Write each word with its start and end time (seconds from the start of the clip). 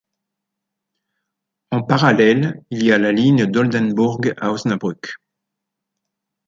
En 1.71 1.83
parallèle, 1.83 2.59
il 2.71 2.83
y 2.83 2.91
a 2.91 2.97
la 2.97 3.11
ligne 3.11 3.45
d'Oldenbourg 3.45 4.19
à 4.37 4.51
Osnabrück. 4.51 5.15